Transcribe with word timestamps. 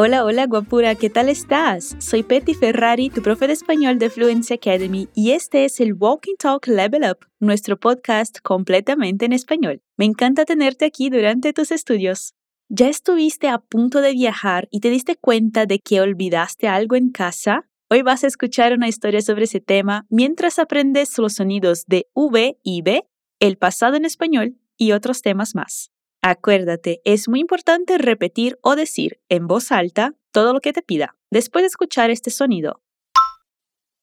Hola, 0.00 0.24
hola, 0.24 0.46
guapura, 0.46 0.94
¿qué 0.94 1.10
tal 1.10 1.28
estás? 1.28 1.96
Soy 1.98 2.22
Petty 2.22 2.54
Ferrari, 2.54 3.10
tu 3.10 3.20
profe 3.20 3.48
de 3.48 3.52
español 3.52 3.98
de 3.98 4.10
Fluency 4.10 4.54
Academy, 4.54 5.08
y 5.12 5.32
este 5.32 5.64
es 5.64 5.80
el 5.80 5.92
Walking 5.92 6.36
Talk 6.38 6.68
Level 6.68 7.02
Up, 7.02 7.26
nuestro 7.40 7.78
podcast 7.78 8.38
completamente 8.42 9.24
en 9.24 9.32
español. 9.32 9.82
Me 9.96 10.04
encanta 10.04 10.44
tenerte 10.44 10.84
aquí 10.84 11.10
durante 11.10 11.52
tus 11.52 11.72
estudios. 11.72 12.34
¿Ya 12.68 12.88
estuviste 12.88 13.48
a 13.48 13.58
punto 13.58 14.00
de 14.00 14.12
viajar 14.12 14.68
y 14.70 14.80
te 14.80 14.88
diste 14.88 15.16
cuenta 15.16 15.66
de 15.66 15.80
que 15.80 16.00
olvidaste 16.00 16.68
algo 16.68 16.94
en 16.94 17.10
casa? 17.10 17.68
Hoy 17.90 18.02
vas 18.02 18.22
a 18.22 18.28
escuchar 18.28 18.72
una 18.74 18.88
historia 18.88 19.20
sobre 19.20 19.44
ese 19.44 19.60
tema 19.60 20.06
mientras 20.10 20.58
aprendes 20.58 21.18
los 21.18 21.34
sonidos 21.34 21.86
de 21.86 22.06
V 22.14 22.56
y 22.62 22.82
B, 22.82 23.04
el 23.40 23.58
pasado 23.58 23.96
en 23.96 24.04
español 24.04 24.56
y 24.78 24.92
otros 24.92 25.20
temas 25.20 25.54
más. 25.54 25.90
Acuérdate, 26.22 27.00
es 27.04 27.28
muy 27.28 27.40
importante 27.40 27.98
repetir 27.98 28.58
o 28.62 28.76
decir 28.76 29.20
en 29.28 29.46
voz 29.46 29.70
alta 29.70 30.14
todo 30.32 30.52
lo 30.52 30.60
que 30.60 30.72
te 30.72 30.82
pida 30.82 31.16
después 31.30 31.62
de 31.62 31.66
escuchar 31.66 32.10
este 32.10 32.30
sonido. 32.30 32.80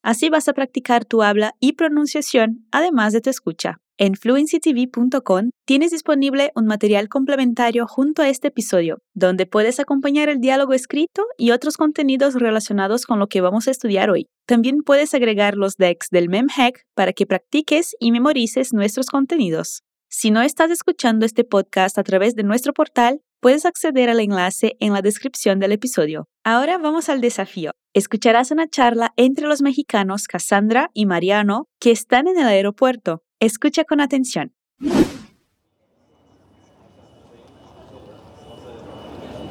Así 0.03 0.29
vas 0.29 0.47
a 0.47 0.53
practicar 0.53 1.03
tu 1.03 1.23
habla 1.23 1.55
y 1.59 1.73
pronunciación 1.73 2.67
además 2.71 3.11
de 3.11 3.21
tu 3.21 3.31
escucha. 3.31 3.79
En 3.97 4.15
fluencytv.com 4.15 5.51
tienes 5.65 5.91
disponible 5.91 6.51
un 6.53 6.65
material 6.65 7.07
complementario 7.07 7.87
junto 7.87 8.21
a 8.21 8.27
este 8.27 8.49
episodio, 8.49 8.99
donde 9.13 9.45
puedes 9.45 9.79
acompañar 9.79 10.27
el 10.27 10.41
diálogo 10.41 10.73
escrito 10.73 11.23
y 11.37 11.51
otros 11.51 11.77
contenidos 11.77 12.35
relacionados 12.35 13.05
con 13.05 13.19
lo 13.19 13.27
que 13.27 13.39
vamos 13.39 13.67
a 13.67 13.71
estudiar 13.71 14.09
hoy. 14.09 14.27
También 14.45 14.83
puedes 14.83 15.13
agregar 15.13 15.55
los 15.55 15.77
decks 15.77 16.09
del 16.11 16.27
MemHack 16.27 16.83
para 16.93 17.13
que 17.13 17.25
practiques 17.25 17.95
y 17.97 18.11
memorices 18.11 18.73
nuestros 18.73 19.07
contenidos. 19.07 19.84
Si 20.17 20.31
no 20.31 20.41
estás 20.41 20.71
escuchando 20.71 21.25
este 21.25 21.43
podcast 21.43 21.97
a 21.97 22.03
través 22.03 22.37
de 22.37 22.43
nuestro 22.43 22.71
portal, 22.71 23.19
puedes 23.41 23.65
acceder 23.65 24.09
al 24.09 24.21
enlace 24.21 24.77
en 24.79 24.93
la 24.93 25.01
descripción 25.01 25.59
del 25.59 25.73
episodio. 25.73 26.29
Ahora 26.45 26.77
vamos 26.77 27.09
al 27.09 27.19
desafío. 27.19 27.71
Escucharás 27.93 28.49
una 28.49 28.69
charla 28.69 29.11
entre 29.17 29.45
los 29.45 29.61
mexicanos 29.61 30.27
Cassandra 30.27 30.89
y 30.93 31.05
Mariano 31.05 31.67
que 31.81 31.91
están 31.91 32.29
en 32.29 32.39
el 32.39 32.47
aeropuerto. 32.47 33.23
Escucha 33.41 33.83
con 33.83 33.99
atención. 33.99 34.53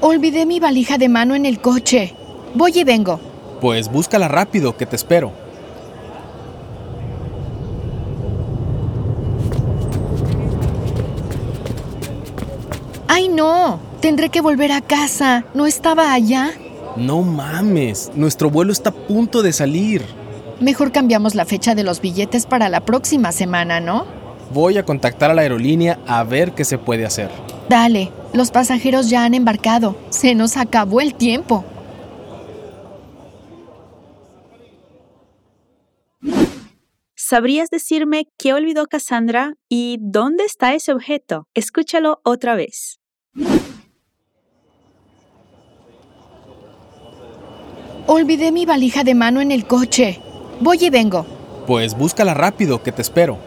Olvidé 0.01 0.47
mi 0.47 0.61
valija 0.61 0.97
de 0.97 1.11
mano 1.11 1.35
en 1.35 1.45
el 1.45 1.61
coche. 1.61 2.15
Voy 2.55 2.73
y 2.75 2.85
vengo. 2.85 3.21
Pues 3.61 3.93
búscala 3.93 4.29
rápido, 4.29 4.79
que 4.79 4.87
te 4.87 4.97
espero. 4.97 5.44
No! 13.35 13.81
Tendré 14.01 14.29
que 14.29 14.41
volver 14.41 14.73
a 14.73 14.81
casa. 14.81 15.45
¿No 15.55 15.67
estaba 15.67 16.13
allá? 16.13 16.53
No 16.97 17.23
mames, 17.23 18.13
nuestro 18.15 18.51
vuelo 18.51 18.73
está 18.73 18.91
a 18.91 18.95
punto 18.95 19.43
de 19.43 19.53
salir. 19.53 20.05
Mejor 20.61 20.93
cambiamos 20.93 21.35
la 21.35 21.45
fecha 21.45 21.75
de 21.75 21.83
los 21.83 22.01
billetes 22.01 22.47
para 22.47 22.69
la 22.69 22.81
próxima 22.81 23.33
semana, 23.33 23.81
¿no? 23.81 24.07
Voy 24.53 24.79
a 24.79 24.85
contactar 24.85 25.31
a 25.31 25.35
la 25.35 25.43
aerolínea 25.43 25.99
a 26.07 26.23
ver 26.23 26.53
qué 26.53 26.65
se 26.65 26.79
puede 26.79 27.05
hacer. 27.05 27.31
Dale, 27.69 28.13
los 28.33 28.51
pasajeros 28.51 29.11
ya 29.11 29.25
han 29.25 29.35
embarcado. 29.35 29.97
Se 30.11 30.35
nos 30.35 30.57
acabó 30.57 31.01
el 31.01 31.15
tiempo. 31.15 31.65
¿Sabrías 37.17 37.71
decirme 37.71 38.29
qué 38.39 38.53
olvidó 38.53 38.87
Cassandra 38.87 39.55
y 39.69 39.99
dónde 40.01 40.45
está 40.45 40.75
ese 40.75 40.93
objeto? 40.93 41.49
Escúchalo 41.55 42.21
otra 42.23 42.55
vez. 42.55 43.01
Olvidé 48.07 48.53
mi 48.53 48.67
valija 48.67 49.03
de 49.03 49.15
mano 49.15 49.41
en 49.41 49.51
el 49.51 49.67
coche. 49.67 50.21
Voy 50.61 50.79
y 50.81 50.91
vengo. 50.91 51.27
Pues 51.67 51.97
búscala 51.97 52.35
rápido, 52.35 52.83
que 52.83 52.93
te 52.93 53.03
espero. 53.03 53.39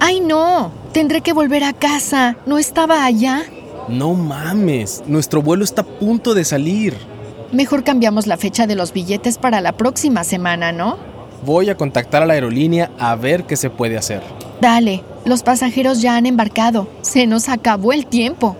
¡Ay, 0.00 0.20
no! 0.20 0.72
Tendré 0.92 1.20
que 1.20 1.32
volver 1.32 1.62
a 1.62 1.72
casa. 1.72 2.36
¿No 2.46 2.58
estaba 2.58 3.04
allá? 3.04 3.44
No 3.88 4.14
mames, 4.14 5.04
nuestro 5.06 5.42
vuelo 5.42 5.64
está 5.64 5.82
a 5.82 5.86
punto 5.86 6.34
de 6.34 6.44
salir. 6.44 6.96
Mejor 7.52 7.84
cambiamos 7.84 8.26
la 8.26 8.36
fecha 8.36 8.66
de 8.66 8.74
los 8.74 8.92
billetes 8.92 9.38
para 9.38 9.60
la 9.60 9.72
próxima 9.76 10.24
semana, 10.24 10.72
¿no? 10.72 11.09
Voy 11.44 11.70
a 11.70 11.76
contactar 11.76 12.22
a 12.22 12.26
la 12.26 12.34
aerolínea 12.34 12.90
a 12.98 13.16
ver 13.16 13.44
qué 13.44 13.56
se 13.56 13.70
puede 13.70 13.96
hacer. 13.96 14.22
Dale, 14.60 15.02
los 15.24 15.42
pasajeros 15.42 16.02
ya 16.02 16.16
han 16.16 16.26
embarcado. 16.26 16.88
Se 17.00 17.26
nos 17.26 17.48
acabó 17.48 17.92
el 17.92 18.06
tiempo. 18.06 18.56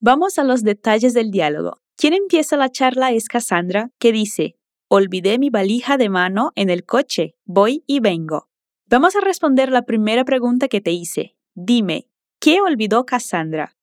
Vamos 0.00 0.38
a 0.38 0.44
los 0.44 0.62
detalles 0.62 1.14
del 1.14 1.30
diálogo. 1.30 1.80
Quien 1.96 2.14
empieza 2.14 2.56
la 2.56 2.70
charla 2.70 3.12
es 3.12 3.28
Cassandra, 3.28 3.90
que 3.98 4.12
dice, 4.12 4.56
Olvidé 4.88 5.38
mi 5.38 5.50
valija 5.50 5.98
de 5.98 6.08
mano 6.08 6.50
en 6.56 6.68
el 6.68 6.84
coche, 6.84 7.36
voy 7.44 7.84
y 7.86 8.00
vengo. 8.00 8.48
Vamos 8.86 9.14
a 9.14 9.20
responder 9.20 9.70
la 9.70 9.82
primera 9.82 10.24
pregunta 10.24 10.66
que 10.66 10.80
te 10.80 10.90
hice. 10.90 11.36
Dime, 11.54 12.08
¿qué 12.40 12.60
olvidó 12.60 13.06
Cassandra? 13.06 13.76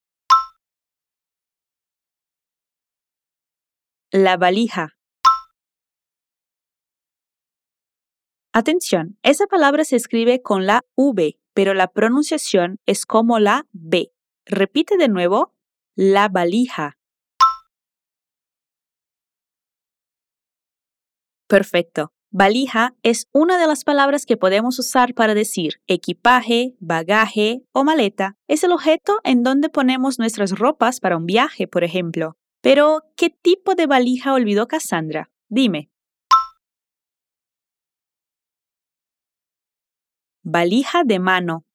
La 4.20 4.36
valija. 4.36 4.98
Atención, 8.52 9.20
esa 9.22 9.46
palabra 9.46 9.84
se 9.84 9.96
escribe 9.96 10.42
con 10.42 10.66
la 10.66 10.82
V, 10.96 11.38
pero 11.54 11.76
la 11.76 11.90
pronunciación 11.90 12.80
es 12.88 13.06
como 13.06 13.38
la 13.38 13.68
B. 13.74 14.12
Repite 14.48 14.98
de 14.98 15.08
nuevo, 15.08 15.54
la 15.96 16.30
valija. 16.30 16.98
Perfecto. 21.48 22.12
Valija 22.32 22.96
es 23.04 23.28
una 23.34 23.60
de 23.60 23.68
las 23.68 23.84
palabras 23.84 24.26
que 24.26 24.36
podemos 24.36 24.80
usar 24.80 25.14
para 25.14 25.36
decir 25.36 25.80
equipaje, 25.86 26.76
bagaje 26.80 27.62
o 27.72 27.84
maleta. 27.84 28.36
Es 28.48 28.64
el 28.64 28.72
objeto 28.72 29.20
en 29.24 29.44
donde 29.44 29.70
ponemos 29.70 30.18
nuestras 30.18 30.58
ropas 30.58 31.00
para 31.00 31.18
un 31.18 31.28
viaje, 31.28 31.68
por 31.68 31.84
ejemplo. 31.84 32.36
Pero, 32.62 33.04
¿qué 33.16 33.30
tipo 33.30 33.76
de 33.76 33.88
valija 33.88 34.34
olvidó 34.34 34.68
Cassandra? 34.68 35.30
Dime. 35.48 35.90
Valija 40.44 41.04
de 41.04 41.20
mano. 41.20 41.66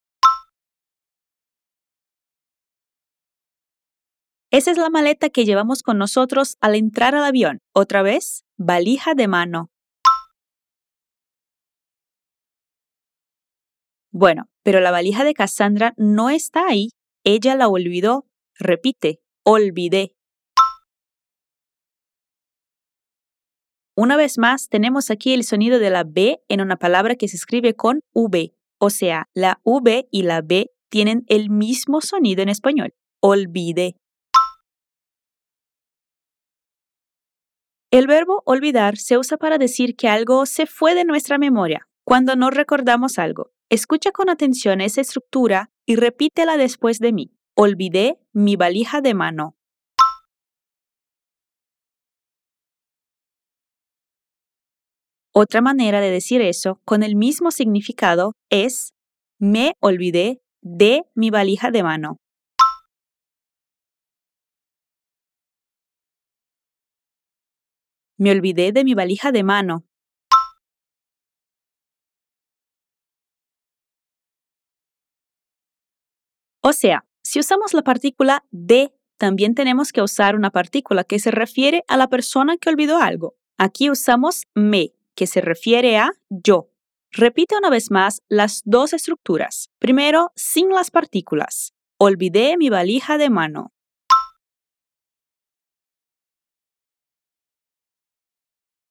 Esa 4.50 4.70
es 4.70 4.76
la 4.76 4.90
maleta 4.90 5.30
que 5.30 5.46
llevamos 5.46 5.82
con 5.82 5.96
nosotros 5.96 6.58
al 6.60 6.74
entrar 6.74 7.14
al 7.14 7.24
avión. 7.24 7.60
Otra 7.72 8.02
vez, 8.02 8.44
valija 8.58 9.14
de 9.14 9.26
mano. 9.26 9.70
Bueno, 14.10 14.50
pero 14.62 14.80
la 14.80 14.90
valija 14.90 15.24
de 15.24 15.32
Cassandra 15.32 15.94
no 15.96 16.28
está 16.28 16.66
ahí. 16.66 16.90
Ella 17.24 17.56
la 17.56 17.68
olvidó. 17.68 18.26
Repite, 18.54 19.22
olvidé. 19.42 20.14
Una 23.94 24.16
vez 24.16 24.38
más, 24.38 24.68
tenemos 24.68 25.10
aquí 25.10 25.34
el 25.34 25.44
sonido 25.44 25.78
de 25.78 25.90
la 25.90 26.04
B 26.04 26.40
en 26.48 26.62
una 26.62 26.76
palabra 26.76 27.14
que 27.14 27.28
se 27.28 27.36
escribe 27.36 27.74
con 27.74 28.00
V. 28.14 28.54
O 28.78 28.88
sea, 28.88 29.28
la 29.34 29.60
V 29.64 30.08
y 30.10 30.22
la 30.22 30.40
B 30.40 30.70
tienen 30.88 31.24
el 31.28 31.50
mismo 31.50 32.00
sonido 32.00 32.42
en 32.42 32.48
español. 32.48 32.94
Olvide. 33.20 33.96
El 37.90 38.06
verbo 38.06 38.42
olvidar 38.46 38.96
se 38.96 39.18
usa 39.18 39.36
para 39.36 39.58
decir 39.58 39.94
que 39.94 40.08
algo 40.08 40.46
se 40.46 40.64
fue 40.64 40.94
de 40.94 41.04
nuestra 41.04 41.36
memoria, 41.36 41.86
cuando 42.04 42.34
no 42.34 42.48
recordamos 42.48 43.18
algo. 43.18 43.50
Escucha 43.68 44.10
con 44.10 44.30
atención 44.30 44.80
esa 44.80 45.02
estructura 45.02 45.70
y 45.84 45.96
repítela 45.96 46.56
después 46.56 46.98
de 46.98 47.12
mí. 47.12 47.32
Olvidé 47.54 48.18
mi 48.32 48.56
valija 48.56 49.02
de 49.02 49.12
mano. 49.12 49.58
Otra 55.34 55.62
manera 55.62 56.00
de 56.00 56.10
decir 56.10 56.42
eso 56.42 56.80
con 56.84 57.02
el 57.02 57.16
mismo 57.16 57.50
significado 57.50 58.34
es 58.50 58.92
me 59.38 59.76
olvidé 59.80 60.42
de 60.60 61.04
mi 61.14 61.30
valija 61.30 61.70
de 61.70 61.82
mano. 61.82 62.18
Me 68.18 68.30
olvidé 68.30 68.72
de 68.72 68.84
mi 68.84 68.92
valija 68.92 69.32
de 69.32 69.42
mano. 69.42 69.84
O 76.60 76.72
sea, 76.74 77.06
si 77.22 77.40
usamos 77.40 77.72
la 77.72 77.82
partícula 77.82 78.44
de 78.50 78.94
también 79.16 79.54
tenemos 79.54 79.92
que 79.92 80.02
usar 80.02 80.36
una 80.36 80.50
partícula 80.50 81.04
que 81.04 81.18
se 81.18 81.30
refiere 81.30 81.84
a 81.88 81.96
la 81.96 82.08
persona 82.08 82.58
que 82.58 82.68
olvidó 82.68 82.98
algo. 82.98 83.34
Aquí 83.56 83.88
usamos 83.88 84.42
me, 84.54 84.92
que 85.14 85.26
se 85.26 85.40
refiere 85.40 85.98
a 85.98 86.10
yo. 86.28 86.70
Repite 87.10 87.56
una 87.56 87.68
vez 87.68 87.90
más 87.90 88.22
las 88.28 88.62
dos 88.64 88.92
estructuras. 88.92 89.70
Primero, 89.78 90.32
sin 90.34 90.70
las 90.70 90.90
partículas. 90.90 91.74
Olvidé 91.98 92.56
mi 92.56 92.70
valija 92.70 93.18
de 93.18 93.28
mano. 93.28 93.72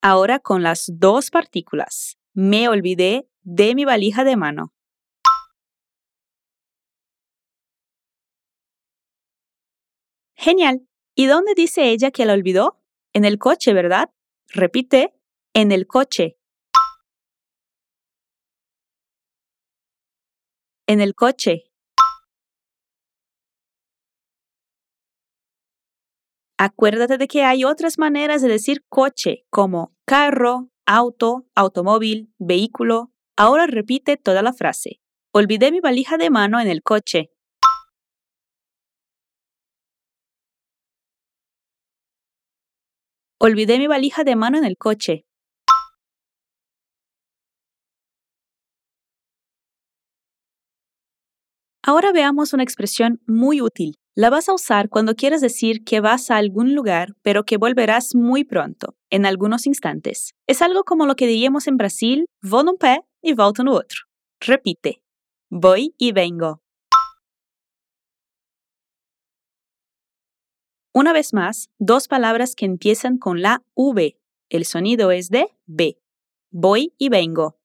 Ahora 0.04 0.40
con 0.40 0.64
las 0.64 0.92
dos 0.94 1.30
partículas. 1.30 2.18
Me 2.34 2.70
olvidé 2.70 3.28
de 3.42 3.76
mi 3.76 3.86
valija 3.86 4.24
de 4.24 4.36
mano. 4.36 4.74
Genial. 10.36 10.88
¿Y 11.14 11.28
dónde 11.28 11.54
dice 11.56 11.90
ella 11.90 12.10
que 12.10 12.26
la 12.26 12.34
olvidó? 12.34 12.80
En 13.14 13.26
el 13.26 13.38
coche, 13.38 13.74
¿verdad? 13.74 14.10
Repite, 14.48 15.14
en 15.54 15.72
el 15.72 15.88
coche. 15.88 16.38
En 20.88 21.02
el 21.02 21.16
coche. 21.16 21.64
Acuérdate 26.58 27.18
de 27.18 27.28
que 27.28 27.44
hay 27.44 27.64
otras 27.64 27.98
maneras 27.98 28.42
de 28.42 28.48
decir 28.48 28.86
coche, 28.88 29.46
como 29.50 29.96
carro, 30.06 30.70
auto, 30.86 31.48
automóvil, 31.56 32.34
vehículo. 32.38 33.12
Ahora 33.36 33.66
repite 33.66 34.18
toda 34.18 34.44
la 34.44 34.54
frase. 34.54 35.02
Olvidé 35.34 35.72
mi 35.72 35.80
valija 35.80 36.18
de 36.18 36.30
mano 36.30 36.60
en 36.60 36.68
el 36.68 36.84
coche. 36.84 37.32
Olvidé 43.40 43.80
mi 43.80 43.88
valija 43.88 44.24
de 44.24 44.36
mano 44.36 44.60
en 44.60 44.66
el 44.66 44.78
coche. 44.78 45.26
Ahora 51.92 52.14
veamos 52.14 52.54
una 52.54 52.64
expresión 52.64 53.20
muy 53.28 53.62
útil. 53.62 53.98
La 54.16 54.30
vas 54.30 54.48
a 54.48 54.54
usar 54.54 54.88
cuando 54.88 55.14
quieras 55.14 55.42
decir 55.42 55.84
que 55.84 56.00
vas 56.00 56.32
a 56.32 56.38
algún 56.38 56.74
lugar, 56.74 57.18
pero 57.22 57.44
que 57.44 57.58
volverás 57.58 58.16
muy 58.16 58.46
pronto, 58.46 58.96
en 59.10 59.26
algunos 59.26 59.68
instantes. 59.68 60.34
Es 60.48 60.62
algo 60.62 60.86
como 60.86 61.06
lo 61.06 61.18
que 61.18 61.28
diríamos 61.28 61.68
en 61.68 61.76
Brasil, 61.76 62.28
vou 62.42 62.64
num 62.64 62.78
pé 62.78 63.04
e 63.22 63.36
volto 63.36 63.62
no 63.66 63.76
outro. 63.76 64.08
Repite. 64.40 65.04
Voy 65.50 65.94
y 65.98 66.14
vengo. 66.14 66.62
Una 70.94 71.12
vez 71.12 71.34
más, 71.34 71.68
dos 71.78 72.08
palabras 72.08 72.56
que 72.56 72.64
empiezan 72.64 73.18
con 73.18 73.42
la 73.42 73.64
V. 73.76 74.16
El 74.48 74.64
sonido 74.64 75.12
es 75.12 75.28
de 75.28 75.52
B. 75.66 76.00
Voy 76.52 76.94
y 76.98 77.10
vengo. 77.10 77.61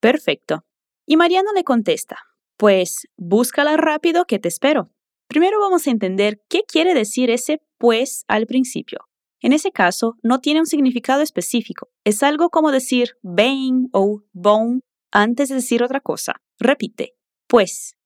Perfecto. 0.00 0.64
Y 1.06 1.16
Mariano 1.16 1.52
le 1.54 1.64
contesta, 1.64 2.18
pues 2.56 3.08
búscala 3.16 3.76
rápido 3.76 4.24
que 4.26 4.38
te 4.38 4.48
espero. 4.48 4.90
Primero 5.28 5.60
vamos 5.60 5.86
a 5.86 5.90
entender 5.90 6.42
qué 6.48 6.62
quiere 6.62 6.94
decir 6.94 7.30
ese 7.30 7.62
pues 7.78 8.24
al 8.28 8.46
principio. 8.46 8.98
En 9.40 9.52
ese 9.52 9.70
caso, 9.70 10.16
no 10.22 10.40
tiene 10.40 10.60
un 10.60 10.66
significado 10.66 11.22
específico. 11.22 11.88
Es 12.04 12.22
algo 12.22 12.50
como 12.50 12.72
decir 12.72 13.16
ven 13.22 13.88
o 13.92 14.22
bon 14.32 14.80
antes 15.12 15.48
de 15.48 15.56
decir 15.56 15.82
otra 15.82 16.00
cosa. 16.00 16.40
Repite, 16.58 17.14
pues. 17.46 17.96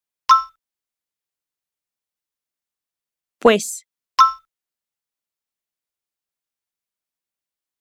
Pues. 3.38 3.86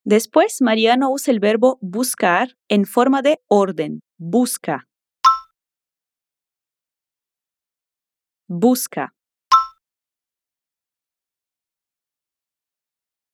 Después, 0.03 0.61
Mariano 0.61 1.11
usa 1.11 1.31
el 1.31 1.39
verbo 1.39 1.77
buscar 1.81 2.57
en 2.67 2.85
forma 2.85 3.21
de 3.21 3.39
orden. 3.47 4.01
Busca. 4.17 4.87
Busca. 8.47 9.13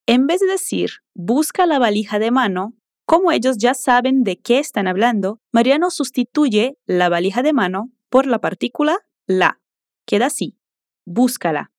En 0.06 0.26
vez 0.26 0.40
de 0.40 0.48
decir 0.48 0.90
busca 1.14 1.66
la 1.66 1.80
valija 1.80 2.18
de 2.18 2.32
mano, 2.32 2.74
como 3.06 3.32
ellos 3.32 3.58
ya 3.58 3.74
saben 3.74 4.24
de 4.24 4.40
qué 4.40 4.60
están 4.60 4.88
hablando, 4.88 5.42
Mariano 5.52 5.90
sustituye 5.90 6.78
la 6.86 7.10
valija 7.10 7.42
de 7.42 7.54
mano 7.54 7.92
por 8.10 8.26
la 8.26 8.40
partícula 8.40 9.00
la. 9.26 9.60
Queda 10.06 10.28
así. 10.28 10.58
Búscala. 11.06 11.72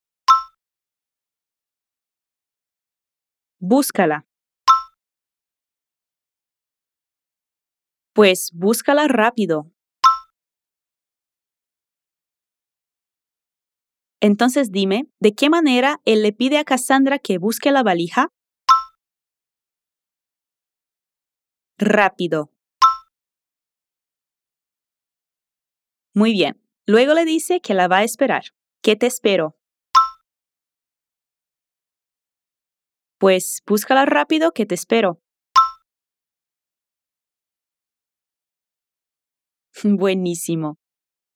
Búscala. 3.60 4.27
Pues 8.18 8.50
búscala 8.52 9.06
rápido. 9.06 9.70
Entonces 14.20 14.72
dime, 14.72 15.08
¿de 15.20 15.36
qué 15.36 15.48
manera 15.48 16.00
él 16.04 16.22
le 16.22 16.32
pide 16.32 16.58
a 16.58 16.64
Cassandra 16.64 17.20
que 17.20 17.38
busque 17.38 17.70
la 17.70 17.84
valija? 17.84 18.32
Rápido. 21.78 22.50
Muy 26.12 26.32
bien. 26.32 26.60
Luego 26.88 27.14
le 27.14 27.24
dice 27.24 27.60
que 27.60 27.74
la 27.74 27.86
va 27.86 27.98
a 27.98 28.02
esperar. 28.02 28.46
¿Qué 28.82 28.96
te 28.96 29.06
espero? 29.06 29.56
Pues 33.18 33.62
búscala 33.64 34.06
rápido 34.06 34.50
que 34.50 34.66
te 34.66 34.74
espero. 34.74 35.22
Buenísimo. 39.82 40.78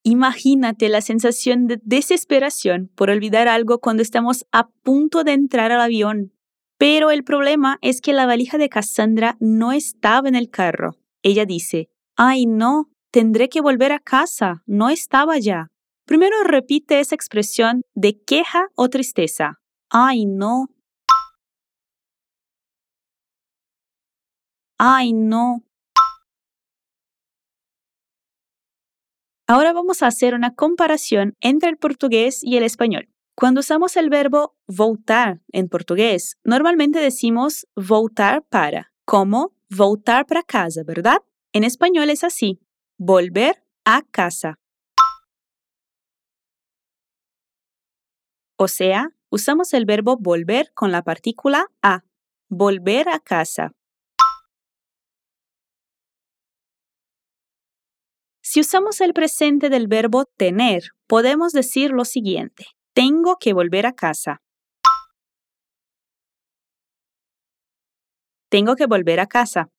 Imagínate 0.05 0.89
la 0.89 1.01
sensación 1.01 1.67
de 1.67 1.79
desesperación 1.85 2.91
por 2.97 3.11
olvidar 3.11 3.47
algo 3.47 3.79
cuando 3.79 4.03
estamos 4.03 4.45
a 4.51 4.69
punto 4.83 5.23
de 5.23 5.33
entrar 5.33 5.71
al 5.71 5.81
avión. 5.81 6.33
Pero 6.77 7.13
el 7.13 7.23
problema 7.23 7.79
es 7.83 8.01
que 8.01 8.13
la 8.13 8.27
valija 8.27 8.59
de 8.59 8.69
Cassandra 8.69 9.37
no 9.39 9.71
estaba 9.71 10.29
en 10.29 10.35
el 10.35 10.51
carro. 10.51 10.97
Ella 11.23 11.47
dice, 11.47 11.89
ay 12.17 12.47
no, 12.47 12.91
tendré 13.13 13.49
que 13.49 13.61
volver 13.61 13.93
a 13.93 14.01
casa, 14.01 14.65
no 14.67 14.89
estaba 14.89 15.39
ya. 15.39 15.69
Primero 16.05 16.43
repite 16.43 16.99
esa 16.99 17.15
expresión 17.15 17.83
de 17.95 18.21
queja 18.21 18.67
o 18.75 18.89
tristeza. 18.89 19.61
Ay 19.89 20.27
no. 20.27 20.67
Ay 24.79 25.13
no. 25.13 25.63
Ahora 29.53 29.75
vamos 29.75 30.03
a 30.03 30.07
hacer 30.07 30.33
una 30.33 30.55
comparación 30.55 31.37
entre 31.43 31.69
el 31.69 31.77
portugués 31.77 32.43
y 32.43 32.57
el 32.57 32.63
español. 32.63 33.11
Cuando 33.35 33.61
usamos 33.61 33.99
el 33.99 34.09
verbo 34.09 34.57
voltar 34.67 35.43
en 35.53 35.69
portugués, 35.69 36.39
normalmente 36.43 37.01
decimos 37.01 37.67
voltar 37.77 38.45
para, 38.49 38.95
como 39.05 39.55
voltar 39.69 40.25
para 40.25 40.43
casa, 40.43 40.85
¿verdad? 40.87 41.19
En 41.53 41.65
español 41.65 42.09
es 42.09 42.25
así, 42.25 42.61
volver 42.97 43.63
a 43.85 44.01
casa. 44.11 44.59
O 48.57 48.69
sea, 48.69 49.11
usamos 49.29 49.75
el 49.75 49.85
verbo 49.85 50.17
volver 50.17 50.73
con 50.73 50.93
la 50.93 51.03
partícula 51.03 51.67
a, 51.83 52.05
volver 52.49 53.11
a 53.11 53.19
casa. 53.19 53.75
Si 58.53 58.61
usamos 58.61 59.01
el 59.01 59.15
presente 59.15 59.71
del 59.71 59.89
verbo 59.89 60.27
tener, 60.27 60.83
podemos 61.07 61.55
decir 61.55 61.91
lo 61.91 62.05
siguiente. 62.05 62.67
Tengo 62.93 63.39
que 63.41 63.55
volver 63.55 63.87
a 63.87 63.95
casa. 63.95 64.43
Tengo 68.51 68.77
que 68.77 68.85
volver 68.85 69.21
a 69.21 69.27
casa. 69.27 69.71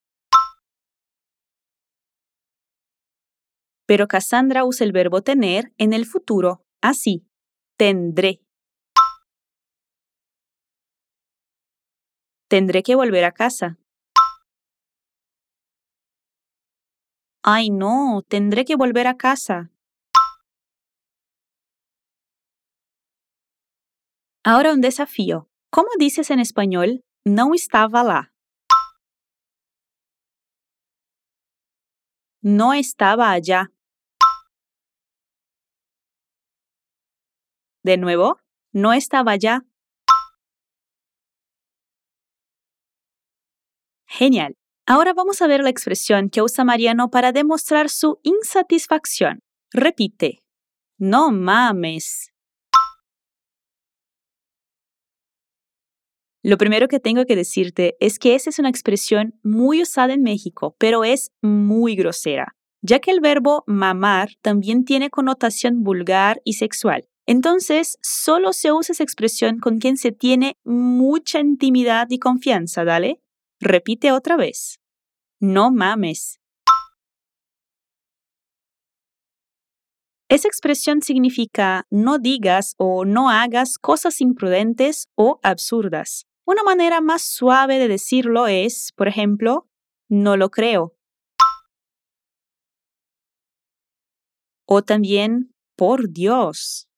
Pero 3.86 4.08
Cassandra 4.08 4.66
usa 4.66 4.88
el 4.88 4.92
verbo 4.92 5.22
tener 5.22 5.72
en 5.78 5.94
el 5.94 6.08
futuro, 6.08 6.66
así. 6.82 7.28
Tendré. 7.78 8.42
Tendré 12.48 12.82
que 12.82 12.96
volver 12.96 13.26
a 13.26 13.34
casa. 13.34 13.78
Ay, 17.46 17.70
no, 17.70 18.24
tendré 18.30 18.64
que 18.64 18.78
volver 18.78 19.06
a 19.06 19.18
casa. 19.18 19.70
Ahora 24.46 24.72
un 24.72 24.80
desafío. 24.80 25.50
¿Cómo 25.70 25.90
dices 26.00 26.32
en 26.32 26.40
español? 26.40 27.04
No 27.26 27.54
estaba 27.54 28.02
lá. 28.02 28.34
No 32.42 32.74
estaba 32.74 33.32
allá. 33.32 33.72
De 37.84 37.98
nuevo, 37.98 38.40
no 38.72 38.94
estaba 38.94 39.34
allá. 39.34 39.66
Genial. 44.08 44.56
Ahora 44.86 45.14
vamos 45.14 45.42
a 45.42 45.48
ver 45.48 45.64
la 45.64 45.70
expresión 45.70 46.30
que 46.30 46.42
usa 46.42 46.66
Mariano 46.66 47.10
para 47.10 47.32
demostrar 47.32 47.90
su 47.90 48.20
insatisfacción. 48.24 49.40
Repite. 49.72 50.40
No 50.98 51.32
mames. 51.32 52.34
Lo 56.44 56.58
primero 56.58 56.90
que 56.90 57.00
tengo 57.00 57.26
que 57.26 57.38
decirte 57.38 57.96
es 58.02 58.20
que 58.20 58.36
esa 58.36 58.50
es 58.50 58.60
una 58.60 58.68
expresión 58.68 59.40
muy 59.42 59.82
usada 59.82 60.14
en 60.14 60.22
México, 60.22 60.76
pero 60.78 61.06
es 61.06 61.32
muy 61.42 61.96
grosera, 61.96 62.54
ya 62.82 63.00
que 63.00 63.12
el 63.12 63.22
verbo 63.22 63.64
mamar 63.66 64.32
también 64.42 64.84
tiene 64.84 65.10
connotación 65.10 65.84
vulgar 65.84 66.42
y 66.44 66.54
sexual. 66.54 67.08
Entonces, 67.26 67.98
solo 68.02 68.52
se 68.52 68.74
usa 68.74 68.92
esa 68.92 69.04
expresión 69.04 69.60
con 69.60 69.80
quien 69.80 69.96
se 69.96 70.12
tiene 70.12 70.58
mucha 70.66 71.40
intimidad 71.40 72.08
y 72.10 72.20
confianza, 72.20 72.84
¿dale? 72.84 73.23
Repite 73.66 74.12
otra 74.12 74.36
vez. 74.36 74.82
No 75.40 75.72
mames. 75.72 76.42
Esa 80.28 80.50
expresión 80.50 81.02
significa 81.02 81.88
no 81.90 82.20
digas 82.20 82.76
o 82.78 83.06
no 83.06 83.30
hagas 83.30 83.78
cosas 83.78 84.20
imprudentes 84.20 85.08
o 85.16 85.40
absurdas. 85.44 86.26
Una 86.46 86.62
manera 86.64 87.00
más 87.00 87.22
suave 87.22 87.80
de 87.80 87.88
decirlo 87.88 88.48
es, 88.48 88.92
por 88.98 89.08
ejemplo, 89.08 89.70
no 90.10 90.36
lo 90.36 90.50
creo. 90.50 90.98
O 94.66 94.82
también, 94.82 95.54
por 95.78 96.10
Dios. 96.10 96.90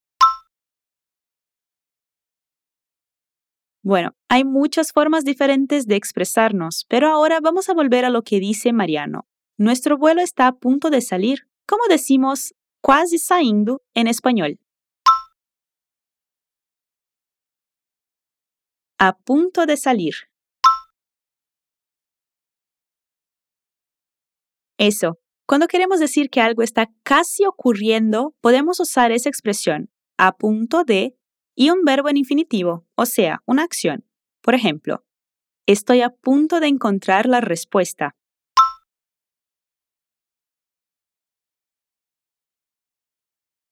Bueno, 3.85 4.15
hay 4.29 4.43
muchas 4.43 4.91
formas 4.91 5.25
diferentes 5.25 5.85
de 5.85 5.95
expresarnos, 5.95 6.87
pero 6.89 7.07
ahora 7.07 7.39
vamos 7.39 7.69
a 7.69 7.75
volver 7.75 8.03
a 8.03 8.09
lo 8.09 8.23
que 8.23 8.39
dice 8.39 8.73
Mariano. 8.73 9.27
Nuestro 9.59 9.95
vuelo 9.99 10.21
está 10.21 10.47
a 10.47 10.53
punto 10.53 10.89
de 10.89 11.01
salir. 11.01 11.47
¿Cómo 11.67 11.83
decimos 11.87 12.55
quase 12.81 13.19
saindo 13.19 13.83
en 13.93 14.07
español? 14.07 14.57
A 18.97 19.15
punto 19.19 19.67
de 19.67 19.77
salir. 19.77 20.15
Eso. 24.79 25.19
Cuando 25.45 25.67
queremos 25.67 25.99
decir 25.99 26.31
que 26.31 26.41
algo 26.41 26.63
está 26.63 26.87
casi 27.03 27.45
ocurriendo, 27.45 28.33
podemos 28.41 28.79
usar 28.79 29.11
esa 29.11 29.29
expresión 29.29 29.91
a 30.17 30.35
punto 30.35 30.83
de 30.85 31.15
y 31.55 31.69
un 31.69 31.83
verbo 31.83 32.09
en 32.09 32.17
infinitivo, 32.17 32.85
o 32.95 33.05
sea, 33.05 33.41
una 33.45 33.63
acción. 33.63 34.05
Por 34.41 34.53
ejemplo, 34.53 35.05
estoy 35.65 36.01
a 36.01 36.09
punto 36.09 36.59
de 36.59 36.67
encontrar 36.67 37.25
la 37.25 37.41
respuesta. 37.41 38.15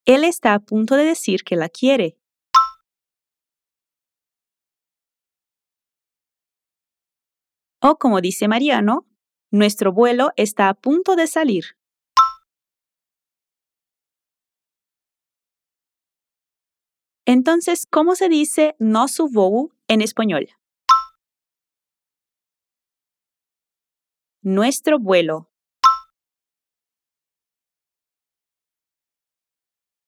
Él 0.06 0.24
está 0.24 0.54
a 0.54 0.60
punto 0.60 0.96
de 0.96 1.06
decir 1.06 1.44
que 1.44 1.56
la 1.56 1.70
quiere. 1.70 2.18
O 7.82 7.98
como 7.98 8.22
dice 8.22 8.48
Mariano, 8.48 9.06
nuestro 9.52 9.92
vuelo 9.94 10.32
está 10.36 10.70
a 10.70 10.74
punto 10.74 11.16
de 11.16 11.28
salir. 11.28 11.78
Entonces, 17.34 17.88
¿cómo 17.90 18.14
se 18.14 18.30
dice 18.30 18.76
no 18.78 19.08
voo 19.32 19.72
en 19.88 20.02
español? 20.02 20.50
Nuestro 24.44 25.00
vuelo. 25.00 25.50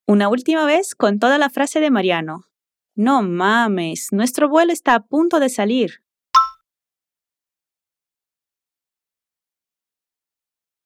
Una 0.07 0.29
última 0.29 0.67
vez 0.67 0.93
con 0.93 1.17
toda 1.17 1.39
la 1.39 1.49
frase 1.49 1.79
de 1.79 1.89
Mariano. 1.89 2.45
No 2.95 3.23
mames, 3.23 4.09
nuestro 4.11 4.47
vuelo 4.47 4.71
está 4.71 4.93
a 4.93 5.07
punto 5.07 5.39
de 5.39 5.49
salir. 5.49 6.03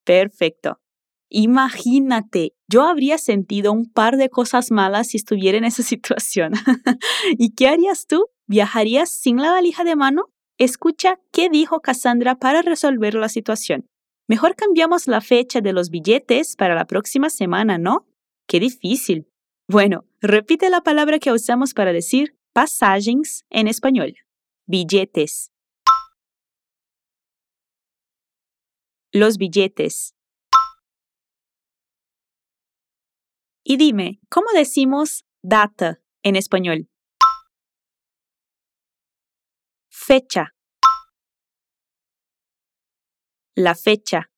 Perfecto. 0.06 0.80
Imagínate, 1.30 2.54
yo 2.68 2.84
habría 2.84 3.18
sentido 3.20 3.72
un 3.72 3.92
par 3.92 4.18
de 4.18 4.30
cosas 4.30 4.72
malas 4.72 5.10
si 5.10 5.18
estuviera 5.18 5.58
en 5.58 5.64
esa 5.64 5.84
situación. 5.84 6.54
¿Y 7.38 7.54
qué 7.54 7.68
harías 7.68 8.08
tú? 8.08 8.26
¿Viajarías 8.48 9.12
sin 9.12 9.38
la 9.38 9.52
valija 9.52 9.84
de 9.84 9.96
mano? 9.96 10.26
Escucha 10.58 11.20
qué 11.32 11.50
dijo 11.50 11.82
Cassandra 11.82 12.36
para 12.36 12.62
resolver 12.62 13.14
la 13.14 13.30
situación. 13.30 13.86
Mejor 14.28 14.56
cambiamos 14.56 15.08
la 15.08 15.22
fecha 15.22 15.62
de 15.62 15.72
los 15.72 15.90
billetes 15.90 16.56
para 16.56 16.76
la 16.76 16.86
próxima 16.86 17.30
semana, 17.30 17.78
¿no? 17.78 18.06
Qué 18.48 18.60
difícil. 18.60 19.28
Bueno, 19.68 20.06
repite 20.20 20.70
la 20.70 20.82
palabra 20.82 21.20
que 21.20 21.32
usamos 21.32 21.74
para 21.74 21.94
decir 21.94 22.36
pasajes 22.54 23.46
en 23.50 23.68
español. 23.68 24.16
Billetes. 24.66 25.52
Los 29.12 29.38
billetes. 29.38 30.14
Y 33.64 33.78
dime, 33.78 34.20
¿cómo 34.30 34.48
decimos 34.54 35.26
data 35.42 36.02
en 36.24 36.36
español? 36.36 36.90
Fecha. 39.90 40.56
La 43.56 43.76
fecha. 43.76 44.30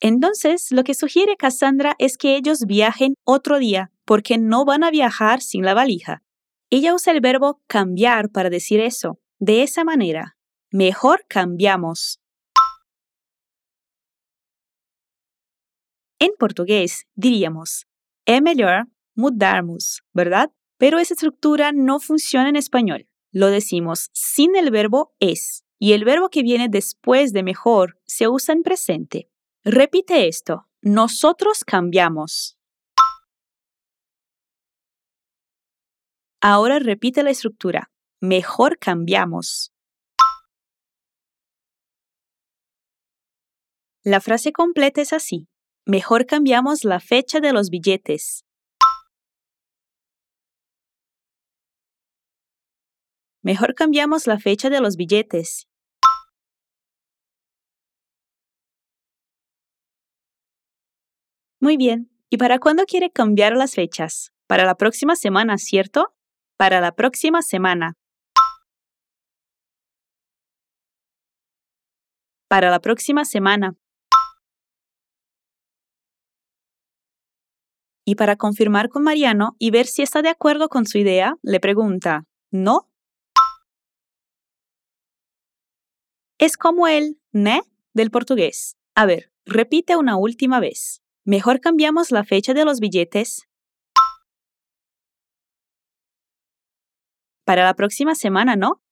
Entonces, 0.00 0.72
lo 0.72 0.82
que 0.82 0.94
sugiere 0.94 1.36
Cassandra 1.36 1.94
es 1.98 2.16
que 2.16 2.36
ellos 2.36 2.64
viajen 2.66 3.14
otro 3.24 3.58
día, 3.60 3.92
porque 4.04 4.38
no 4.38 4.64
van 4.64 4.82
a 4.82 4.90
viajar 4.90 5.40
sin 5.42 5.64
la 5.64 5.74
valija. 5.74 6.22
Ella 6.70 6.94
usa 6.94 7.12
el 7.12 7.20
verbo 7.20 7.60
cambiar 7.68 8.30
para 8.30 8.50
decir 8.50 8.80
eso. 8.80 9.20
De 9.38 9.62
esa 9.62 9.84
manera, 9.84 10.36
mejor 10.70 11.24
cambiamos. 11.28 12.21
En 16.22 16.30
portugués 16.38 17.08
diríamos, 17.16 17.84
é 18.24 18.40
melhor 18.40 18.86
mudarmos, 19.16 20.02
¿verdad? 20.14 20.52
Pero 20.78 21.00
esa 21.00 21.14
estructura 21.14 21.72
no 21.72 21.98
funciona 21.98 22.48
en 22.48 22.54
español. 22.54 23.08
Lo 23.32 23.48
decimos 23.48 24.08
sin 24.12 24.54
el 24.54 24.70
verbo 24.70 25.16
es 25.18 25.64
y 25.80 25.94
el 25.94 26.04
verbo 26.04 26.28
que 26.28 26.44
viene 26.44 26.68
después 26.68 27.32
de 27.32 27.42
mejor 27.42 27.98
se 28.06 28.28
usa 28.28 28.54
en 28.54 28.62
presente. 28.62 29.32
Repite 29.64 30.28
esto. 30.28 30.68
Nosotros 30.80 31.64
cambiamos. 31.64 32.56
Ahora 36.40 36.78
repite 36.78 37.24
la 37.24 37.30
estructura. 37.30 37.90
Mejor 38.20 38.78
cambiamos. 38.78 39.72
La 44.04 44.20
frase 44.20 44.52
completa 44.52 45.00
es 45.00 45.12
así. 45.12 45.48
Mejor 45.84 46.26
cambiamos 46.26 46.84
la 46.84 47.00
fecha 47.00 47.40
de 47.40 47.52
los 47.52 47.68
billetes. 47.68 48.44
Mejor 53.42 53.74
cambiamos 53.74 54.28
la 54.28 54.38
fecha 54.38 54.70
de 54.70 54.80
los 54.80 54.96
billetes. 54.96 55.66
Muy 61.58 61.76
bien. 61.76 62.12
¿Y 62.30 62.36
para 62.36 62.60
cuándo 62.60 62.84
quiere 62.86 63.10
cambiar 63.10 63.56
las 63.56 63.74
fechas? 63.74 64.32
Para 64.46 64.64
la 64.64 64.76
próxima 64.76 65.16
semana, 65.16 65.58
¿cierto? 65.58 66.14
Para 66.56 66.80
la 66.80 66.92
próxima 66.92 67.42
semana. 67.42 67.94
Para 72.48 72.70
la 72.70 72.78
próxima 72.78 73.24
semana. 73.24 73.76
Y 78.04 78.16
para 78.16 78.36
confirmar 78.36 78.88
con 78.88 79.04
Mariano 79.04 79.54
y 79.58 79.70
ver 79.70 79.86
si 79.86 80.02
está 80.02 80.22
de 80.22 80.28
acuerdo 80.28 80.68
con 80.68 80.86
su 80.86 80.98
idea, 80.98 81.36
le 81.42 81.60
pregunta, 81.60 82.26
¿no? 82.50 82.88
Es 86.38 86.56
como 86.56 86.88
el 86.88 87.20
ne 87.30 87.62
del 87.94 88.10
portugués. 88.10 88.76
A 88.96 89.06
ver, 89.06 89.32
repite 89.44 89.96
una 89.96 90.16
última 90.16 90.58
vez. 90.58 91.00
Mejor 91.24 91.60
cambiamos 91.60 92.10
la 92.10 92.24
fecha 92.24 92.52
de 92.52 92.64
los 92.64 92.80
billetes 92.80 93.48
para 97.44 97.64
la 97.64 97.74
próxima 97.74 98.14
semana, 98.14 98.56
¿no? 98.56 98.82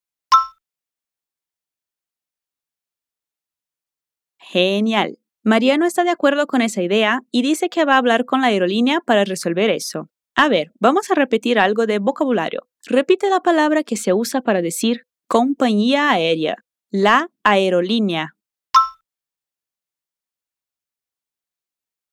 Genial. 4.39 5.19
Mariano 5.43 5.87
está 5.87 6.05
de 6.05 6.11
acuerdo 6.11 6.47
con 6.47 6.61
esa 6.61 6.83
idea 6.83 7.23
y 7.31 7.41
dice 7.41 7.71
que 7.71 7.87
va 7.87 7.95
a 7.95 7.99
hablar 7.99 8.27
con 8.27 8.43
la 8.43 8.49
aerolínea 8.49 9.01
para 9.01 9.25
resolver 9.25 9.71
eso. 9.71 10.11
A 10.35 10.49
ver, 10.49 10.71
vamos 10.79 11.11
a 11.11 11.15
repetir 11.15 11.59
algo 11.59 11.87
de 11.87 11.99
vocabulario. 11.99 12.69
Repite 12.85 13.31
la 13.31 13.41
palabra 13.41 13.83
que 13.83 13.97
se 13.97 14.13
usa 14.13 14.43
para 14.43 14.61
decir 14.61 15.07
compañía 15.29 16.11
aérea. 16.11 16.57
La 16.91 17.31
aerolínea. 17.43 18.37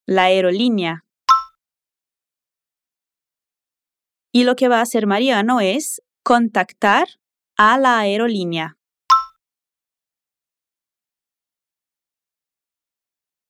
La 0.06 0.24
aerolínea. 0.24 1.04
Y 4.32 4.46
lo 4.46 4.56
que 4.56 4.70
va 4.70 4.80
a 4.80 4.84
hacer 4.84 5.06
Mariano 5.06 5.60
es 5.60 6.02
contactar 6.24 7.08
a 7.58 7.78
la 7.78 8.00
aerolínea. 8.00 8.77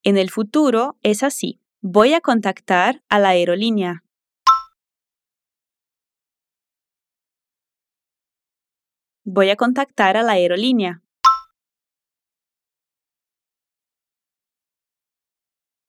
En 0.09 0.17
el 0.17 0.29
futuro 0.29 0.97
es 1.03 1.21
así. 1.21 1.59
Voy 1.81 2.13
a 2.13 2.21
contactar 2.21 3.03
a 3.09 3.19
la 3.19 3.31
aerolínea. 3.31 4.05
Voy 9.25 9.49
a 9.49 9.57
contactar 9.57 10.15
a 10.15 10.23
la 10.23 10.31
aerolínea. 10.31 11.03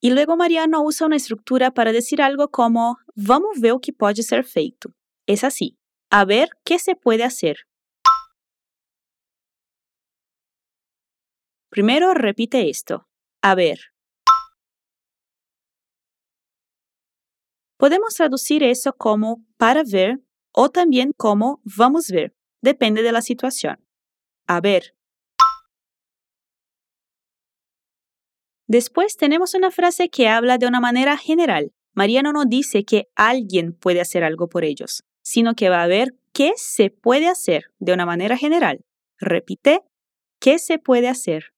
Y 0.01 0.11
luego 0.11 0.37
Mariano 0.37 0.83
usa 0.83 1.07
una 1.07 1.15
estructura 1.15 1.71
para 1.71 1.93
decir 1.93 2.21
algo 2.21 2.49
como 2.49 2.97
vamos 3.15 3.61
ver 3.61 3.71
o 3.71 3.81
que 3.81 3.93
pode 3.93 4.25
ser 4.25 4.43
feito. 4.43 4.93
Es 5.29 5.45
así. 5.45 5.79
A 6.11 6.25
ver 6.25 6.49
qué 6.65 6.81
se 6.81 6.97
puede 6.97 7.23
hacer. 7.23 7.69
Primero 11.71 12.15
repite 12.15 12.69
esto. 12.69 13.07
A 13.43 13.55
ver. 13.55 13.79
Podemos 17.79 18.15
traducir 18.15 18.65
eso 18.65 18.93
como 18.93 19.45
para 19.57 19.85
ver 19.85 20.21
o 20.53 20.69
también 20.69 21.13
como 21.17 21.63
vamos 21.65 22.11
ver. 22.11 22.35
Depende 22.61 23.03
de 23.03 23.13
la 23.13 23.23
situación. 23.23 23.79
A 24.49 24.61
ver. 24.61 24.97
Después 28.67 29.17
tenemos 29.17 29.55
una 29.55 29.71
frase 29.71 30.11
que 30.11 30.29
habla 30.29 30.59
de 30.59 30.67
una 30.67 30.81
manera 30.81 31.17
general. 31.17 31.73
Mariano 31.95 32.33
no 32.33 32.45
dice 32.45 32.85
que 32.85 33.09
alguien 33.15 33.73
puede 33.73 34.01
hacer 34.01 34.25
algo 34.25 34.49
por 34.49 34.65
ellos, 34.65 35.05
sino 35.23 35.55
que 35.55 35.69
va 35.69 35.85
a 35.85 35.87
ver 35.87 36.17
qué 36.33 36.55
se 36.57 36.91
puede 36.91 37.29
hacer 37.29 37.73
de 37.79 37.93
una 37.93 38.07
manera 38.07 38.37
general. 38.37 38.85
Repite, 39.19 39.85
¿qué 40.41 40.59
se 40.59 40.79
puede 40.79 41.09
hacer? 41.09 41.55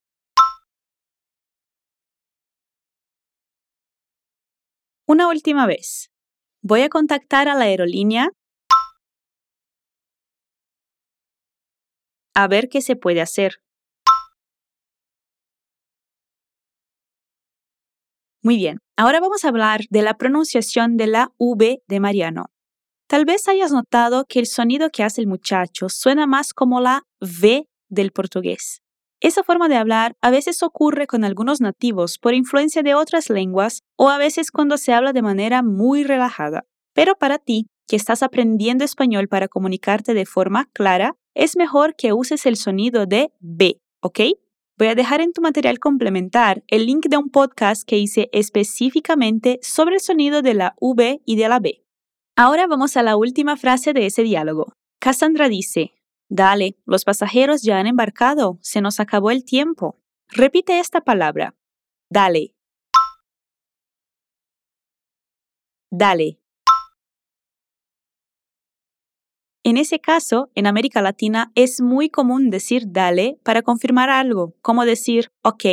Una 5.07 5.29
última 5.29 5.67
vez. 5.67 6.10
Voy 6.63 6.83
a 6.83 6.91
contactar 6.91 7.49
a 7.49 7.55
la 7.55 7.65
aerolínea 7.65 8.29
a 12.35 12.49
ver 12.49 12.69
qué 12.69 12.83
se 12.83 12.97
puede 12.97 13.23
hacer. 13.23 13.63
Muy 18.43 18.57
bien, 18.57 18.79
ahora 18.97 19.21
vamos 19.21 19.45
a 19.45 19.49
hablar 19.49 19.81
de 19.91 20.03
la 20.03 20.15
pronunciación 20.15 20.97
de 20.97 21.07
la 21.07 21.33
V 21.39 21.83
de 21.87 22.01
Mariano. 22.01 22.47
Tal 23.07 23.25
vez 23.25 23.49
hayas 23.49 23.73
notado 23.73 24.27
que 24.27 24.39
el 24.39 24.47
sonido 24.47 24.91
que 24.91 25.03
hace 25.03 25.21
el 25.23 25.27
muchacho 25.27 25.89
suena 25.89 26.27
más 26.27 26.53
como 26.53 26.81
la 26.81 27.03
V 27.21 27.69
del 27.89 28.13
portugués. 28.13 28.83
Esa 29.21 29.43
forma 29.43 29.69
de 29.69 29.77
hablar 29.77 30.17
a 30.23 30.31
veces 30.31 30.63
ocurre 30.63 31.07
con 31.07 31.25
algunos 31.25 31.61
nativos 31.61 32.19
por 32.19 32.33
influencia 32.33 32.83
de 32.83 32.95
otras 32.95 33.29
lenguas 33.29 33.83
o 33.97 34.09
a 34.09 34.17
veces 34.17 34.51
cuando 34.51 34.79
se 34.79 34.95
habla 34.95 35.13
de 35.13 35.21
manera 35.21 35.63
muy 35.63 36.05
relajada. 36.05 36.65
Pero 36.95 37.17
para 37.17 37.39
ti, 37.39 37.67
que 37.87 37.97
estás 37.97 38.23
aprendiendo 38.23 38.83
español 38.83 39.29
para 39.29 39.49
comunicarte 39.49 40.15
de 40.15 40.25
forma 40.25 40.71
clara, 40.73 41.17
es 41.35 41.57
mejor 41.57 41.97
que 41.97 42.15
uses 42.15 42.47
el 42.47 42.57
sonido 42.57 43.05
de 43.05 43.31
B, 43.41 43.81
¿ok? 44.01 44.21
Voy 44.79 44.89
a 44.89 44.95
dejar 44.95 45.21
en 45.21 45.35
tu 45.35 45.43
material 45.43 45.79
complementar 45.79 46.65
el 46.69 46.87
link 46.87 47.07
de 47.09 47.19
un 47.19 47.29
podcast 47.29 47.83
que 47.87 47.99
hice 47.99 48.31
específicamente 48.33 49.59
sobre 49.61 49.97
el 49.97 50.01
sonido 50.01 50.41
de 50.41 50.55
la 50.55 50.75
V 50.81 51.21
y 51.27 51.37
de 51.37 51.49
la 51.49 51.61
B. 51.61 51.85
Ahora 52.37 52.67
vamos 52.67 52.97
a 52.97 53.03
la 53.03 53.17
última 53.17 53.59
frase 53.59 53.93
de 53.93 54.07
ese 54.07 54.23
diálogo. 54.23 54.73
Cassandra 54.99 55.51
dice, 55.51 55.93
Dale, 56.33 56.77
los 56.87 57.05
pasajeros 57.05 57.63
ya 57.63 57.79
han 57.81 57.89
embarcado, 57.89 58.59
se 58.63 58.81
nos 58.81 59.01
acabó 59.01 59.33
el 59.33 59.45
tiempo. 59.45 59.99
Repite 60.29 60.79
esta 60.79 61.01
palabra. 61.01 61.57
Dale. 62.09 62.55
Dale. 65.91 66.39
En 69.65 69.77
ese 69.77 69.99
caso, 69.99 70.51
en 70.55 70.69
América 70.69 71.03
Latina 71.03 71.51
es 71.57 71.81
muy 71.81 72.09
común 72.09 72.49
decir 72.49 72.85
dale 72.87 73.39
para 73.43 73.63
confirmar 73.63 74.09
algo, 74.09 74.55
como 74.63 74.85
decir 74.85 75.33
ok 75.43 75.65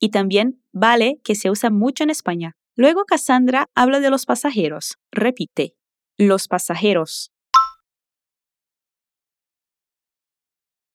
y 0.00 0.10
también 0.10 0.60
vale, 0.72 1.20
que 1.22 1.36
se 1.36 1.50
usa 1.50 1.70
mucho 1.70 2.02
en 2.02 2.10
España. 2.10 2.56
Luego 2.74 3.04
Cassandra 3.04 3.66
habla 3.76 4.00
de 4.00 4.10
los 4.10 4.26
pasajeros. 4.26 4.98
Repite, 5.12 5.76
los 6.18 6.48
pasajeros. 6.48 7.32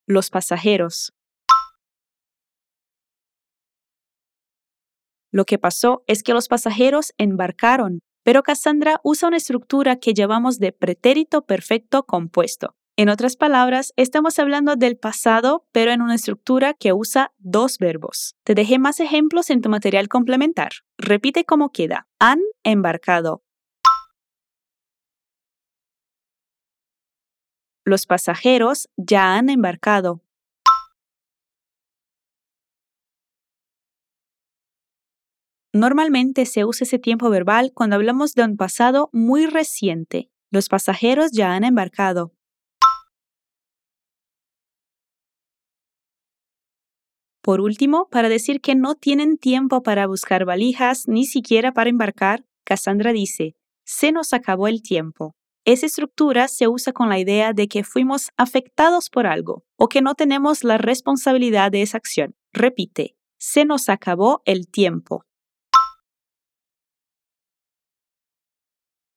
Los 0.07 0.29
pasajeros. 0.29 1.13
Lo 5.31 5.45
que 5.45 5.57
pasó 5.57 6.03
es 6.07 6.23
que 6.23 6.33
los 6.33 6.47
pasajeros 6.47 7.13
embarcaron 7.17 7.99
pero 8.25 8.41
Cassandra 8.41 8.99
usa 9.03 9.27
una 9.27 9.37
estructura 9.37 9.97
que 9.97 10.15
llamamos 10.15 10.57
de 10.57 10.71
pretérito 10.71 11.43
perfecto 11.43 12.07
compuesto. 12.07 12.75
En 12.97 13.09
otras 13.09 13.35
palabras, 13.35 13.93
estamos 13.97 14.39
hablando 14.39 14.75
del 14.75 14.97
pasado, 14.97 15.67
pero 15.71 15.91
en 15.91 16.01
una 16.01 16.15
estructura 16.15 16.73
que 16.73 16.91
usa 16.91 17.33
dos 17.37 17.77
verbos. 17.77 18.35
Te 18.43 18.55
dejé 18.55 18.79
más 18.79 18.99
ejemplos 18.99 19.51
en 19.51 19.61
tu 19.61 19.69
material 19.69 20.07
complementar. 20.07 20.71
Repite 20.97 21.45
cómo 21.45 21.71
queda. 21.71 22.07
Han 22.19 22.39
embarcado. 22.63 23.44
Los 27.87 28.07
pasajeros 28.07 28.89
ya 28.97 29.35
han 29.35 29.47
embarcado. 29.47 30.23
Normalmente 35.71 36.47
se 36.47 36.65
usa 36.65 36.85
ese 36.85 36.97
tiempo 36.97 37.29
verbal 37.29 37.73
cuando 37.75 37.95
hablamos 37.95 38.33
de 38.33 38.43
un 38.43 38.57
pasado 38.57 39.11
muy 39.13 39.45
reciente. 39.45 40.31
Los 40.49 40.67
pasajeros 40.67 41.31
ya 41.31 41.53
han 41.53 41.63
embarcado. 41.63 42.33
Por 47.43 47.61
último, 47.61 48.07
para 48.09 48.29
decir 48.29 48.61
que 48.61 48.73
no 48.73 48.95
tienen 48.95 49.37
tiempo 49.37 49.83
para 49.83 50.07
buscar 50.07 50.45
valijas 50.45 51.07
ni 51.07 51.25
siquiera 51.25 51.71
para 51.71 51.91
embarcar, 51.91 52.45
Cassandra 52.63 53.13
dice, 53.13 53.55
se 53.83 54.11
nos 54.11 54.33
acabó 54.33 54.67
el 54.67 54.81
tiempo. 54.81 55.35
Esa 55.65 55.87
estructura 55.87 56.47
se 56.47 56.67
usa 56.67 56.93
con 56.93 57.09
la 57.09 57.17
idea 57.17 57.51
de 57.51 57.67
que 57.67 57.83
fuimos 57.83 58.29
afectados 58.37 59.09
por 59.09 59.25
algo 59.25 59.65
o 59.77 59.89
que 59.89 60.03
no 60.03 60.13
tenemos 60.13 60.63
la 60.63 60.77
responsabilidad 60.77 61.71
de 61.71 61.81
esa 61.81 61.97
acción. 61.97 62.35
Repite, 62.53 63.17
se 63.39 63.65
nos 63.65 63.89
acabó 63.89 64.43
el 64.45 64.69
tiempo. 64.69 65.25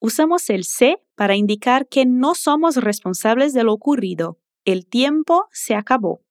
Usamos 0.00 0.48
el 0.48 0.64
se 0.64 1.04
para 1.16 1.36
indicar 1.36 1.86
que 1.86 2.06
no 2.06 2.34
somos 2.34 2.76
responsables 2.76 3.52
de 3.52 3.64
lo 3.64 3.74
ocurrido. 3.74 4.38
El 4.64 4.86
tiempo 4.86 5.48
se 5.52 5.74
acabó. 5.74 6.22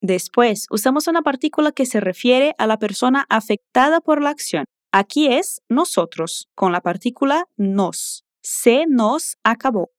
Después, 0.00 0.66
usamos 0.70 1.06
una 1.06 1.22
partícula 1.22 1.70
que 1.70 1.86
se 1.86 2.00
refiere 2.00 2.56
a 2.58 2.66
la 2.66 2.78
persona 2.78 3.24
afectada 3.28 4.00
por 4.00 4.20
la 4.20 4.30
acción. 4.30 4.64
Aquí 4.98 5.26
es 5.26 5.62
nosotros, 5.68 6.48
con 6.54 6.72
la 6.72 6.80
partícula 6.80 7.50
nos. 7.58 8.24
Se 8.42 8.86
nos 8.88 9.36
acabó. 9.44 9.92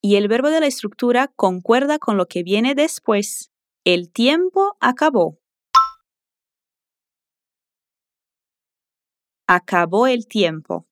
Y 0.00 0.14
el 0.14 0.28
verbo 0.28 0.50
de 0.50 0.60
la 0.60 0.68
estructura 0.68 1.32
concuerda 1.34 1.98
con 1.98 2.16
lo 2.16 2.26
que 2.26 2.44
viene 2.44 2.76
después. 2.76 3.50
El 3.82 4.12
tiempo 4.12 4.76
acabó. 4.78 5.40
Acabó 9.48 10.06
el 10.06 10.28
tiempo. 10.28 10.86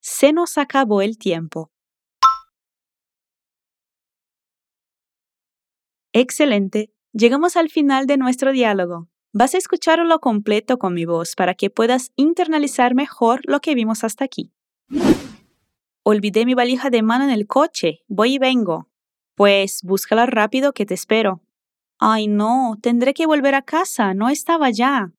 Se 0.00 0.32
nos 0.32 0.56
acabó 0.56 1.02
el 1.02 1.18
tiempo. 1.18 1.70
Excelente. 6.12 6.92
Llegamos 7.12 7.56
al 7.56 7.70
final 7.70 8.06
de 8.06 8.16
nuestro 8.16 8.52
diálogo. 8.52 9.08
Vas 9.32 9.54
a 9.54 9.58
escucharlo 9.58 10.20
completo 10.20 10.78
con 10.78 10.92
mi 10.94 11.04
voz 11.06 11.34
para 11.36 11.54
que 11.54 11.70
puedas 11.70 12.12
internalizar 12.16 12.94
mejor 12.94 13.40
lo 13.44 13.60
que 13.60 13.74
vimos 13.74 14.04
hasta 14.04 14.24
aquí. 14.24 14.52
Olvidé 16.02 16.44
mi 16.44 16.54
valija 16.54 16.90
de 16.90 17.02
mano 17.02 17.24
en 17.24 17.30
el 17.30 17.46
coche. 17.46 18.02
Voy 18.08 18.34
y 18.34 18.38
vengo. 18.38 18.88
Pues 19.34 19.80
búscala 19.82 20.26
rápido 20.26 20.72
que 20.72 20.84
te 20.84 20.94
espero. 20.94 21.42
Ay, 21.98 22.26
no, 22.26 22.76
tendré 22.82 23.14
que 23.14 23.26
volver 23.26 23.54
a 23.54 23.62
casa. 23.62 24.12
No 24.12 24.28
estaba 24.28 24.70
ya. 24.70 25.12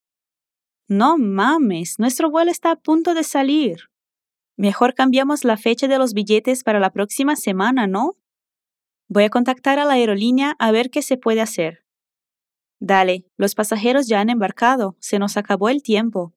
No 0.88 1.18
mames, 1.18 1.98
nuestro 1.98 2.30
vuelo 2.30 2.52
está 2.52 2.72
a 2.72 2.76
punto 2.76 3.14
de 3.14 3.24
salir. 3.24 3.90
Mejor 4.58 4.94
cambiamos 4.94 5.44
la 5.44 5.58
fecha 5.58 5.88
de 5.88 5.98
los 5.98 6.14
billetes 6.14 6.64
para 6.64 6.80
la 6.80 6.92
próxima 6.92 7.36
semana, 7.36 7.88
¿no? 7.88 8.18
Voy 9.08 9.24
a 9.24 9.30
contactar 9.30 9.80
a 9.80 9.86
la 9.86 9.94
aerolínea 9.94 10.56
a 10.60 10.72
ver 10.72 10.90
qué 10.90 11.02
se 11.02 11.18
puede 11.18 11.42
hacer. 11.42 11.84
Dale, 12.80 13.26
los 13.38 13.56
pasajeros 13.56 14.08
ya 14.08 14.20
han 14.20 14.30
embarcado, 14.30 14.98
se 15.00 15.20
nos 15.20 15.38
acabó 15.38 15.70
el 15.70 15.84
tiempo. 15.84 16.34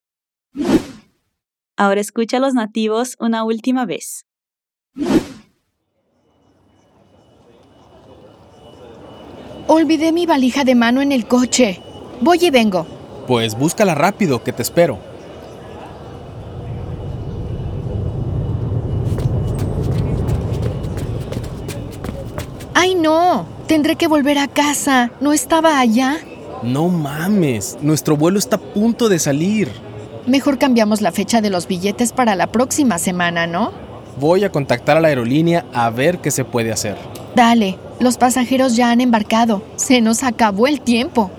Ahora 1.76 2.00
escucha 2.00 2.38
a 2.38 2.40
los 2.40 2.54
nativos 2.54 3.16
una 3.18 3.44
última 3.44 3.84
vez. 3.84 4.26
Olvidé 9.68 10.12
mi 10.12 10.26
valija 10.26 10.64
de 10.64 10.74
mano 10.74 11.02
en 11.02 11.10
el 11.10 11.26
coche. 11.26 11.80
Voy 12.20 12.38
y 12.40 12.50
vengo. 12.50 12.86
Pues 13.26 13.58
búscala 13.58 13.94
rápido, 13.94 14.44
que 14.44 14.52
te 14.52 14.62
espero. 14.62 15.00
¡Ay, 22.78 22.94
no! 22.94 23.46
Tendré 23.66 23.96
que 23.96 24.06
volver 24.06 24.36
a 24.36 24.48
casa. 24.48 25.10
¿No 25.22 25.32
estaba 25.32 25.80
allá? 25.80 26.18
No 26.62 26.90
mames, 26.90 27.78
nuestro 27.80 28.18
vuelo 28.18 28.38
está 28.38 28.56
a 28.56 28.60
punto 28.60 29.08
de 29.08 29.18
salir. 29.18 29.70
Mejor 30.26 30.58
cambiamos 30.58 31.00
la 31.00 31.10
fecha 31.10 31.40
de 31.40 31.48
los 31.48 31.68
billetes 31.68 32.12
para 32.12 32.36
la 32.36 32.48
próxima 32.48 32.98
semana, 32.98 33.46
¿no? 33.46 33.72
Voy 34.20 34.44
a 34.44 34.52
contactar 34.52 34.98
a 34.98 35.00
la 35.00 35.08
aerolínea 35.08 35.64
a 35.72 35.88
ver 35.88 36.18
qué 36.18 36.30
se 36.30 36.44
puede 36.44 36.70
hacer. 36.70 36.98
Dale, 37.34 37.78
los 37.98 38.18
pasajeros 38.18 38.76
ya 38.76 38.90
han 38.90 39.00
embarcado. 39.00 39.62
Se 39.76 40.02
nos 40.02 40.22
acabó 40.22 40.66
el 40.66 40.82
tiempo. 40.82 41.30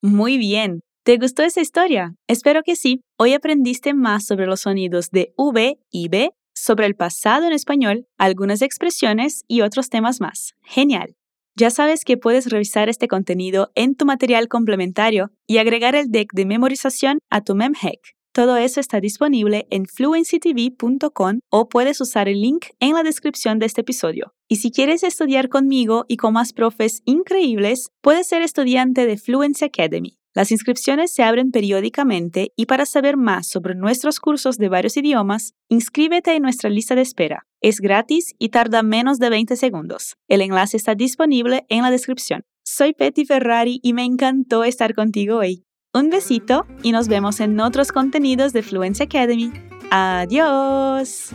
Muy 0.00 0.38
bien. 0.38 0.80
¿Te 1.08 1.16
gustó 1.16 1.42
esa 1.42 1.62
historia? 1.62 2.12
Espero 2.26 2.62
que 2.62 2.76
sí. 2.76 3.00
Hoy 3.16 3.32
aprendiste 3.32 3.94
más 3.94 4.26
sobre 4.26 4.44
los 4.44 4.60
sonidos 4.60 5.08
de 5.10 5.32
V 5.38 5.80
y 5.90 6.08
B, 6.10 6.32
sobre 6.54 6.84
el 6.84 6.96
pasado 6.96 7.46
en 7.46 7.54
español, 7.54 8.06
algunas 8.18 8.60
expresiones 8.60 9.42
y 9.48 9.62
otros 9.62 9.88
temas 9.88 10.20
más. 10.20 10.52
Genial. 10.64 11.16
Ya 11.56 11.70
sabes 11.70 12.04
que 12.04 12.18
puedes 12.18 12.50
revisar 12.50 12.90
este 12.90 13.08
contenido 13.08 13.72
en 13.74 13.94
tu 13.94 14.04
material 14.04 14.48
complementario 14.48 15.30
y 15.46 15.56
agregar 15.56 15.94
el 15.94 16.10
deck 16.10 16.28
de 16.34 16.44
memorización 16.44 17.20
a 17.30 17.40
tu 17.40 17.54
MemHack. 17.54 18.00
Todo 18.32 18.58
eso 18.58 18.78
está 18.78 19.00
disponible 19.00 19.66
en 19.70 19.86
fluencytv.com 19.86 21.38
o 21.48 21.68
puedes 21.70 22.02
usar 22.02 22.28
el 22.28 22.42
link 22.42 22.66
en 22.80 22.92
la 22.92 23.02
descripción 23.02 23.58
de 23.58 23.64
este 23.64 23.80
episodio. 23.80 24.34
Y 24.46 24.56
si 24.56 24.70
quieres 24.70 25.02
estudiar 25.02 25.48
conmigo 25.48 26.04
y 26.06 26.18
con 26.18 26.34
más 26.34 26.52
profes 26.52 27.00
increíbles, 27.06 27.88
puedes 28.02 28.28
ser 28.28 28.42
estudiante 28.42 29.06
de 29.06 29.16
Fluency 29.16 29.64
Academy. 29.64 30.17
Las 30.34 30.52
inscripciones 30.52 31.12
se 31.12 31.22
abren 31.22 31.50
periódicamente 31.50 32.52
y 32.56 32.66
para 32.66 32.86
saber 32.86 33.16
más 33.16 33.48
sobre 33.48 33.74
nuestros 33.74 34.20
cursos 34.20 34.56
de 34.56 34.68
varios 34.68 34.96
idiomas, 34.96 35.54
inscríbete 35.68 36.34
en 36.34 36.42
nuestra 36.42 36.70
lista 36.70 36.94
de 36.94 37.02
espera. 37.02 37.46
Es 37.60 37.80
gratis 37.80 38.34
y 38.38 38.50
tarda 38.50 38.82
menos 38.82 39.18
de 39.18 39.30
20 39.30 39.56
segundos. 39.56 40.16
El 40.28 40.42
enlace 40.42 40.76
está 40.76 40.94
disponible 40.94 41.64
en 41.68 41.82
la 41.82 41.90
descripción. 41.90 42.44
Soy 42.64 42.92
Petty 42.92 43.24
Ferrari 43.24 43.80
y 43.82 43.94
me 43.94 44.04
encantó 44.04 44.64
estar 44.64 44.94
contigo 44.94 45.38
hoy. 45.38 45.64
Un 45.94 46.10
besito 46.10 46.66
y 46.82 46.92
nos 46.92 47.08
vemos 47.08 47.40
en 47.40 47.58
otros 47.60 47.92
contenidos 47.92 48.52
de 48.52 48.62
Fluency 48.62 49.04
Academy. 49.04 49.50
Adiós. 49.90 51.30